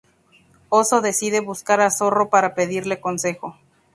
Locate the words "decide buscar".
1.01-1.79